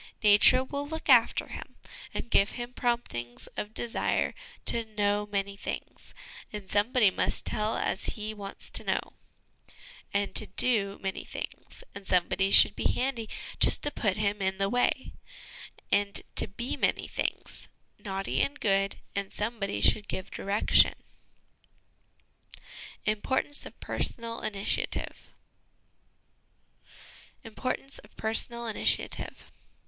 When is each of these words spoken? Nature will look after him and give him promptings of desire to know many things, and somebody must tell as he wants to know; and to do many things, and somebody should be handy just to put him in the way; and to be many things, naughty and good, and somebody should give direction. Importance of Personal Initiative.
Nature 0.23 0.63
will 0.63 0.87
look 0.87 1.09
after 1.09 1.47
him 1.49 1.75
and 2.11 2.31
give 2.31 2.53
him 2.53 2.73
promptings 2.73 3.45
of 3.55 3.71
desire 3.71 4.33
to 4.65 4.83
know 4.83 5.27
many 5.31 5.55
things, 5.55 6.15
and 6.51 6.71
somebody 6.71 7.11
must 7.11 7.45
tell 7.45 7.77
as 7.77 8.07
he 8.15 8.33
wants 8.33 8.71
to 8.71 8.83
know; 8.83 9.13
and 10.11 10.33
to 10.33 10.47
do 10.47 10.97
many 11.03 11.23
things, 11.23 11.83
and 11.93 12.07
somebody 12.07 12.49
should 12.49 12.75
be 12.75 12.89
handy 12.91 13.29
just 13.59 13.83
to 13.83 13.91
put 13.91 14.17
him 14.17 14.41
in 14.41 14.57
the 14.57 14.69
way; 14.69 15.13
and 15.91 16.23
to 16.33 16.47
be 16.47 16.75
many 16.75 17.07
things, 17.07 17.69
naughty 17.99 18.41
and 18.41 18.59
good, 18.59 18.95
and 19.15 19.31
somebody 19.31 19.81
should 19.81 20.07
give 20.07 20.31
direction. 20.31 20.93
Importance 23.05 23.67
of 23.67 23.79
Personal 23.79 24.41
Initiative. 24.41 25.31